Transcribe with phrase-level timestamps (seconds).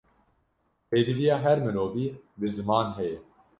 [0.89, 2.07] Pêdiviya her mirovî,
[2.39, 3.17] bi ziman heye